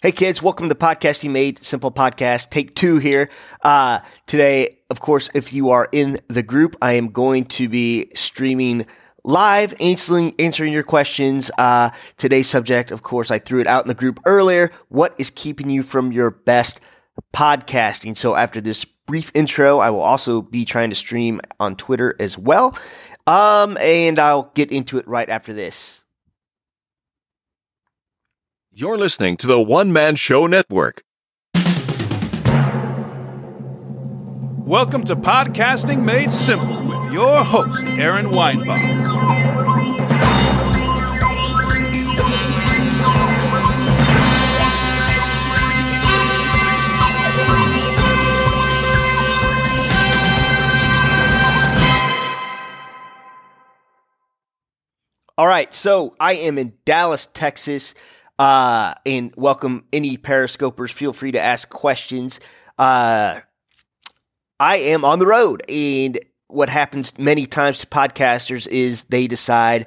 [0.00, 2.50] Hey kids, welcome to the podcast Podcasting Made Simple Podcast.
[2.50, 3.28] Take two here.
[3.62, 8.08] Uh, today, of course, if you are in the group, I am going to be
[8.14, 8.86] streaming
[9.24, 11.50] live, answering, answering your questions.
[11.58, 14.70] Uh, today's subject, of course, I threw it out in the group earlier.
[14.86, 16.78] What is keeping you from your best
[17.34, 18.16] podcasting?
[18.16, 22.38] So after this brief intro, I will also be trying to stream on Twitter as
[22.38, 22.78] well.
[23.26, 26.04] Um, and I'll get into it right after this.
[28.80, 31.02] You're listening to the One Man Show Network.
[34.64, 39.18] Welcome to Podcasting Made Simple with your host, Aaron Weinbaum.
[55.36, 57.92] All right, so I am in Dallas, Texas.
[58.38, 60.92] Uh, and welcome any periscopers.
[60.92, 62.38] Feel free to ask questions.
[62.78, 63.40] Uh,
[64.60, 69.86] I am on the road, and what happens many times to podcasters is they decide,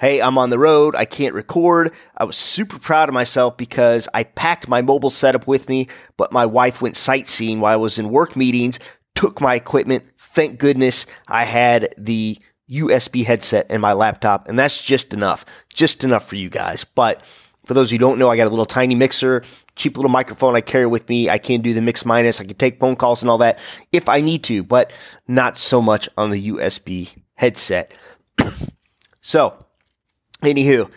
[0.00, 0.96] Hey, I'm on the road.
[0.96, 1.94] I can't record.
[2.16, 5.86] I was super proud of myself because I packed my mobile setup with me,
[6.16, 8.80] but my wife went sightseeing while I was in work meetings,
[9.14, 10.04] took my equipment.
[10.18, 16.02] Thank goodness I had the USB headset and my laptop, and that's just enough, just
[16.02, 16.82] enough for you guys.
[16.82, 17.22] But
[17.64, 19.42] for those who don't know, I got a little tiny mixer,
[19.76, 21.28] cheap little microphone I carry with me.
[21.28, 22.40] I can do the mix minus.
[22.40, 23.58] I can take phone calls and all that
[23.92, 24.92] if I need to, but
[25.26, 27.96] not so much on the USB headset.
[29.20, 29.66] so,
[30.42, 30.90] anywho,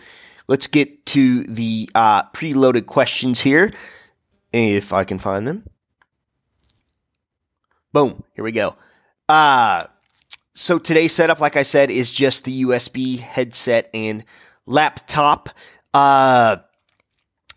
[0.46, 3.72] let's get to the uh, preloaded questions here,
[4.52, 5.64] if I can find them.
[7.92, 8.76] Boom, here we go.
[9.28, 9.86] Uh,
[10.54, 14.24] so today's setup, like I said, is just the USB headset and
[14.66, 15.50] laptop.
[15.98, 16.58] Uh,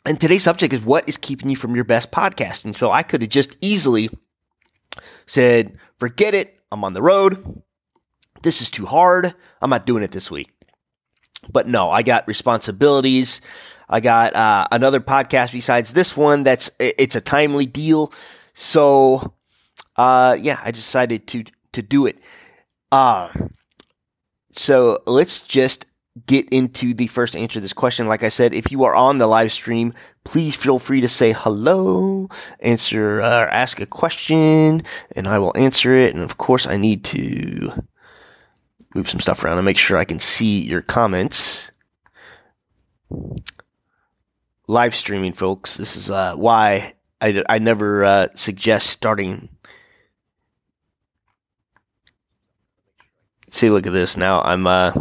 [0.03, 2.75] and today's subject is what is keeping you from your best podcasting.
[2.75, 4.09] So I could have just easily
[5.27, 6.59] said, forget it.
[6.71, 7.61] I'm on the road.
[8.41, 9.35] This is too hard.
[9.61, 10.49] I'm not doing it this week.
[11.51, 13.41] But no, I got responsibilities.
[13.87, 16.43] I got uh, another podcast besides this one.
[16.43, 18.11] That's it's a timely deal.
[18.55, 19.35] So,
[19.97, 22.17] uh, yeah, I decided to to do it.
[22.91, 23.29] Uh,
[24.51, 25.85] so let's just
[26.25, 28.07] get into the first answer to this question.
[28.07, 31.33] Like I said, if you are on the live stream, please feel free to say
[31.33, 32.27] hello,
[32.59, 34.83] answer, uh, ask a question,
[35.15, 36.13] and I will answer it.
[36.13, 37.83] And of course, I need to
[38.93, 41.71] move some stuff around and make sure I can see your comments.
[44.67, 45.77] Live streaming, folks.
[45.77, 49.49] This is uh, why I, I never uh, suggest starting.
[53.49, 54.15] See, look at this.
[54.15, 54.93] Now I'm uh,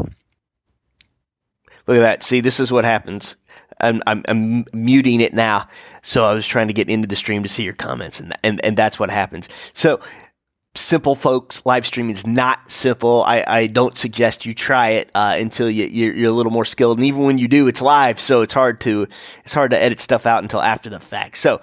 [1.86, 2.22] Look at that.
[2.22, 3.36] See, this is what happens.
[3.80, 5.68] I'm, I'm, I'm, muting it now.
[6.02, 8.62] So I was trying to get into the stream to see your comments, and and
[8.64, 9.48] and that's what happens.
[9.72, 10.00] So
[10.74, 11.64] simple, folks.
[11.66, 13.22] Live streaming is not simple.
[13.24, 16.64] I, I don't suggest you try it uh, until you, you're, you're a little more
[16.64, 16.98] skilled.
[16.98, 19.08] And even when you do, it's live, so it's hard to
[19.44, 21.36] it's hard to edit stuff out until after the fact.
[21.38, 21.60] So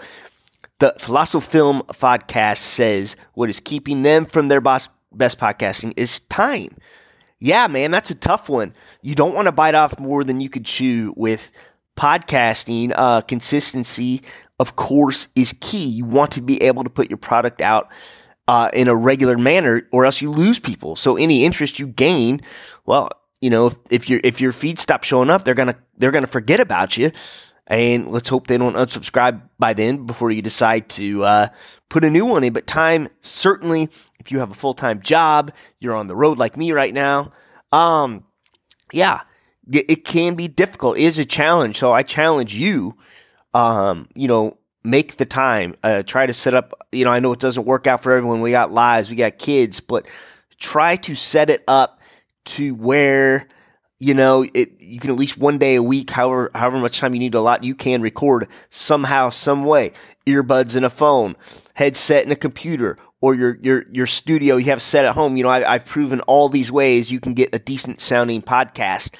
[0.80, 6.76] the Film podcast says what is keeping them from their boss, best podcasting is time.
[7.40, 8.74] Yeah, man, that's a tough one.
[9.02, 11.52] You don't want to bite off more than you could chew with
[11.96, 12.92] podcasting.
[12.96, 14.22] Uh, consistency,
[14.60, 15.86] of course, is key.
[15.88, 17.90] You want to be able to put your product out
[18.48, 20.96] uh, in a regular manner, or else you lose people.
[20.96, 22.42] So any interest you gain,
[22.86, 23.12] well,
[23.42, 26.28] you know, if, if your if your feed stops showing up, they're gonna they're gonna
[26.28, 27.12] forget about you.
[27.70, 31.48] And let's hope they don't unsubscribe by then before you decide to uh,
[31.90, 32.54] put a new one in.
[32.54, 33.90] But time certainly
[34.20, 37.32] if you have a full time job, you're on the road like me right now.
[37.72, 38.26] Um,
[38.92, 39.22] yeah,
[39.72, 40.98] it, can be difficult.
[40.98, 41.78] It is a challenge.
[41.78, 42.98] So I challenge you,
[43.54, 47.34] um, you know, make the time, uh, try to set up, you know, I know
[47.34, 48.42] it doesn't work out for everyone.
[48.42, 50.08] We got lives, we got kids, but
[50.60, 52.00] try to set it up
[52.46, 53.48] to where,
[54.00, 57.14] you know, it, you can at least one day a week, however, however much time
[57.14, 59.92] you need a lot, you can record somehow, some way.
[60.28, 61.36] Earbuds in a phone,
[61.76, 65.38] headset in a computer, or your your your studio you have set at home.
[65.38, 69.16] You know, I, have proven all these ways you can get a decent sounding podcast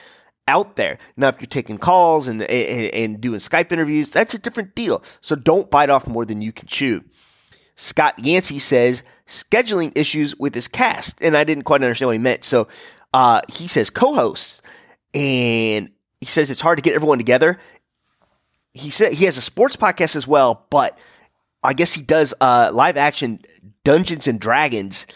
[0.48, 0.98] out there.
[1.16, 5.04] Now, if you're taking calls and, and, and doing Skype interviews, that's a different deal.
[5.22, 7.04] So don't bite off more than you can chew.
[7.76, 12.20] Scott Yancey says scheduling issues with his cast, and I didn't quite understand what he
[12.20, 12.44] meant.
[12.44, 12.68] So
[13.14, 14.62] uh, he says co-hosts,
[15.14, 15.90] and
[16.20, 17.60] he says it's hard to get everyone together.
[18.74, 20.98] He said he has a sports podcast as well, but
[21.64, 23.42] I guess he does uh, live action
[23.84, 25.08] Dungeons and Dragons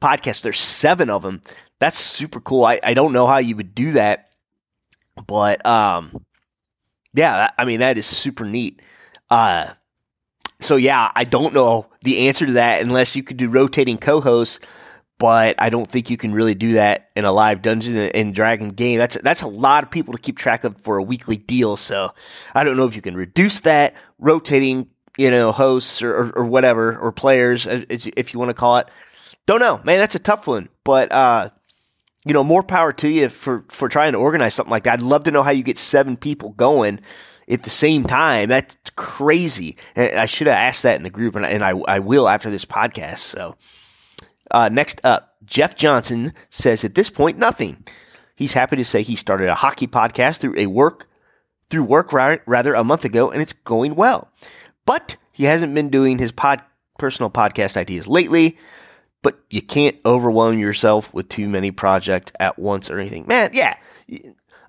[0.00, 0.42] podcast.
[0.42, 1.42] There's seven of them.
[1.78, 2.64] That's super cool.
[2.64, 4.30] I, I don't know how you would do that,
[5.26, 6.24] but um,
[7.14, 8.82] yeah, I mean that is super neat.
[9.30, 9.72] Uh,
[10.60, 14.60] so yeah, I don't know the answer to that unless you could do rotating co-hosts,
[15.18, 18.70] but I don't think you can really do that in a live Dungeon and Dragon
[18.70, 18.98] game.
[18.98, 21.76] That's that's a lot of people to keep track of for a weekly deal.
[21.76, 22.12] So
[22.54, 26.44] I don't know if you can reduce that rotating, you know, hosts or, or, or
[26.44, 28.88] whatever or players, uh, if you want to call it.
[29.46, 29.98] Don't know, man.
[29.98, 31.50] That's a tough one, but uh,
[32.24, 34.94] you know, more power to you for for trying to organize something like that.
[34.94, 37.00] I'd love to know how you get seven people going
[37.48, 38.48] at the same time.
[38.48, 39.76] That's crazy.
[39.94, 42.28] And I should have asked that in the group, and I, and I, I will
[42.28, 43.18] after this podcast.
[43.18, 43.56] So,
[44.50, 47.84] uh, next up, Jeff Johnson says at this point, nothing.
[48.34, 51.08] He's happy to say he started a hockey podcast through a work
[51.68, 54.30] through work rather a month ago, and it's going well.
[54.84, 56.62] But he hasn't been doing his pod
[56.98, 58.56] personal podcast ideas lately
[59.26, 63.26] but you can't overwhelm yourself with too many projects at once or anything.
[63.26, 63.74] Man, yeah,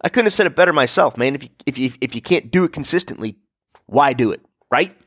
[0.02, 1.36] I couldn't have said it better myself, man.
[1.36, 3.38] If you if you if you can't do it consistently,
[3.86, 4.42] why do it,
[4.72, 4.98] right?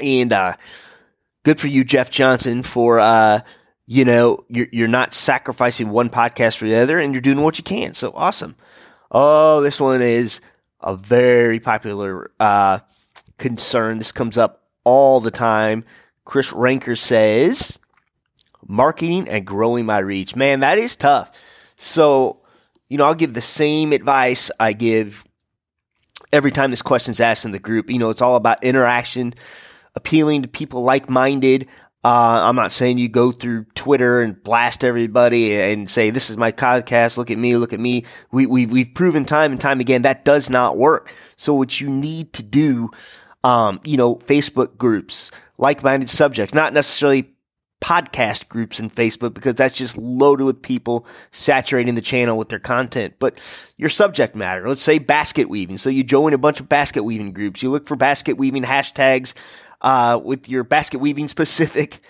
[0.00, 0.56] And uh,
[1.44, 3.42] good for you, Jeff Johnson, for uh,
[3.86, 7.58] you know you're you're not sacrificing one podcast for the other, and you're doing what
[7.58, 7.94] you can.
[7.94, 8.56] So awesome.
[9.10, 10.40] Oh, this one is
[10.80, 12.80] a very popular uh,
[13.38, 13.98] concern.
[13.98, 15.84] This comes up all the time.
[16.24, 17.78] Chris Ranker says
[18.66, 20.34] marketing and growing my reach.
[20.34, 21.30] Man, that is tough.
[21.76, 22.40] So,
[22.88, 25.26] you know, I'll give the same advice I give
[26.32, 27.90] every time this question is asked in the group.
[27.90, 29.34] You know, it's all about interaction,
[29.94, 31.68] appealing to people like minded.
[32.04, 36.36] Uh, I'm not saying you go through Twitter and blast everybody and say, this is
[36.36, 37.16] my podcast.
[37.16, 37.56] Look at me.
[37.56, 38.04] Look at me.
[38.30, 41.12] We, we, we've proven time and time again that does not work.
[41.36, 42.90] So what you need to do,
[43.42, 47.32] um, you know, Facebook groups, like-minded subjects, not necessarily
[47.82, 52.58] podcast groups in Facebook because that's just loaded with people saturating the channel with their
[52.58, 53.14] content.
[53.18, 53.38] But
[53.76, 55.78] your subject matter, let's say basket weaving.
[55.78, 57.62] So you join a bunch of basket weaving groups.
[57.62, 59.34] You look for basket weaving hashtags
[59.86, 62.00] uh, with your basket weaving specific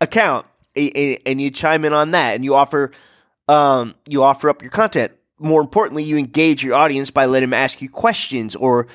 [0.00, 2.92] account, and you chime in on that, and you offer
[3.48, 5.12] um, you offer up your content.
[5.38, 8.86] More importantly, you engage your audience by letting them ask you questions or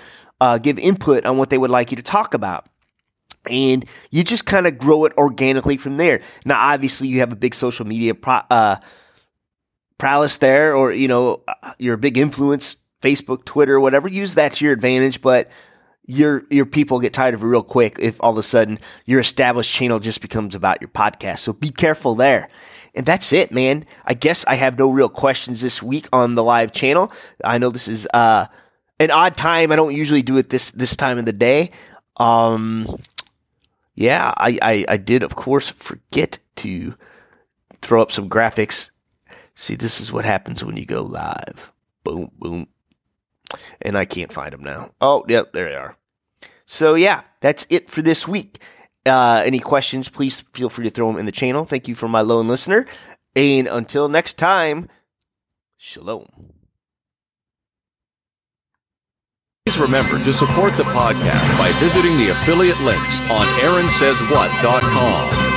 [0.42, 2.66] uh, give input on what they would like you to talk about
[3.50, 6.22] and you just kind of grow it organically from there.
[6.46, 8.78] Now, obviously, you have a big social media pro- uh,
[9.98, 14.08] prowess there, or you know, uh, you're a big influence, Facebook, Twitter, whatever.
[14.08, 15.50] Use that to your advantage, but
[16.10, 19.20] your your people get tired of it real quick if all of a sudden your
[19.20, 21.40] established channel just becomes about your podcast.
[21.40, 22.50] So be careful there.
[22.96, 23.86] And that's it, man.
[24.06, 27.12] I guess I have no real questions this week on the live channel.
[27.44, 28.48] I know this is uh,
[29.00, 29.72] an odd time.
[29.72, 31.70] I don't usually do it this this time of the day.
[32.18, 32.88] Um,
[33.94, 36.96] yeah, I, I, I did, of course, forget to
[37.82, 38.90] throw up some graphics.
[39.54, 41.72] See, this is what happens when you go live.
[42.04, 42.68] Boom, boom.
[43.82, 44.92] And I can't find them now.
[45.02, 45.98] Oh, yep, there they are.
[46.66, 48.62] So, yeah, that's it for this week.
[49.06, 51.66] Uh, any questions, please feel free to throw them in the channel.
[51.66, 52.86] Thank you for my lone listener.
[53.36, 54.88] And until next time,
[55.78, 56.28] shalom.
[59.66, 65.49] Please remember to support the podcast by visiting the affiliate links on AaronSaysWhat.com.